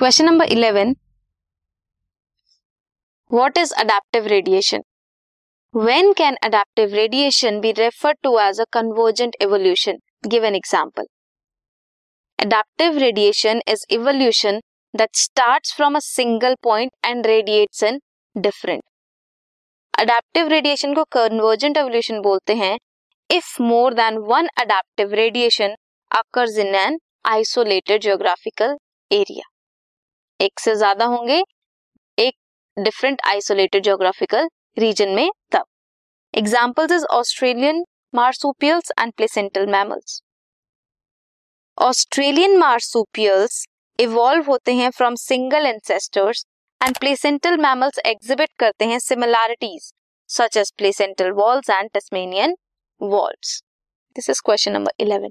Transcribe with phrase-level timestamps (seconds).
[0.00, 0.92] Question number eleven
[3.30, 4.82] what is adaptive radiation
[5.74, 11.06] when can adaptive radiation be refer to as a convergent evolution give an example
[12.38, 14.60] adaptive radiation is evolution
[14.94, 18.00] that start from a single point and radiates in
[18.36, 18.82] different
[19.94, 22.76] adaptive radiation को convergent evolution बोलते हैं।
[23.30, 25.76] If more than one adaptive radiation
[26.10, 26.98] occurs in an
[27.28, 28.76] isolated geographical
[29.10, 29.50] area
[30.40, 31.42] एक से ज़्यादा होंगे,
[32.18, 32.34] एक
[32.76, 35.64] different isolated geographical region में तब।
[36.34, 40.20] Examples is Australian marsupials and placental mammals
[41.78, 43.64] Australian marsupials
[43.98, 46.44] evolve होते हैं from single ancestors
[46.80, 49.92] and placental mammals exhibit करते हैं similarities
[50.30, 52.56] such as placental wolves and Tasmanian
[53.00, 53.60] wolves
[54.16, 55.30] this is question number eleven